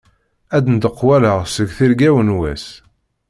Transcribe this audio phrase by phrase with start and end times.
[0.55, 2.65] Ad d-ndekwaleɣ seg tirga-w n wass.